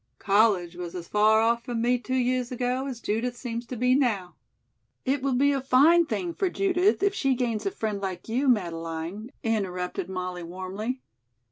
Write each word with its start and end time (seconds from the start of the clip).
College 0.17 0.75
was 0.75 0.95
as 0.95 1.07
far 1.07 1.41
off 1.41 1.63
from 1.63 1.79
me 1.79 1.99
two 1.99 2.15
years 2.15 2.51
ago 2.51 2.87
as 2.87 3.01
Judith 3.01 3.37
seems 3.37 3.67
to 3.67 3.75
be 3.75 3.93
now" 3.93 4.33
"It 5.05 5.21
will 5.21 5.35
be 5.35 5.51
a 5.51 5.61
fine 5.61 6.07
thing 6.07 6.33
for 6.33 6.49
Judith 6.49 7.03
if 7.03 7.13
she 7.13 7.35
gains 7.35 7.67
a 7.67 7.69
friend 7.71 8.01
like 8.01 8.27
you, 8.27 8.47
Madeleine," 8.47 9.29
interrupted 9.43 10.09
Molly 10.09 10.41
warmly. 10.41 11.01